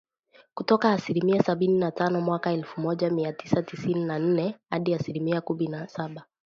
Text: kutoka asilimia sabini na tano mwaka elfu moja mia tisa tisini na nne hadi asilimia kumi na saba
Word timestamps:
kutoka 0.53 0.91
asilimia 0.93 1.43
sabini 1.43 1.79
na 1.79 1.91
tano 1.91 2.21
mwaka 2.21 2.51
elfu 2.51 2.81
moja 2.81 3.09
mia 3.09 3.33
tisa 3.33 3.61
tisini 3.63 4.05
na 4.05 4.19
nne 4.19 4.55
hadi 4.69 4.93
asilimia 4.93 5.41
kumi 5.41 5.67
na 5.67 5.87
saba 5.87 6.25